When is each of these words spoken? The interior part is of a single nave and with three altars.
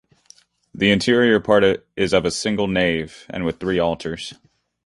The 0.73 0.89
interior 0.89 1.39
part 1.39 1.63
is 1.95 2.11
of 2.11 2.25
a 2.25 2.31
single 2.31 2.67
nave 2.67 3.27
and 3.29 3.45
with 3.45 3.59
three 3.59 3.77
altars. 3.77 4.33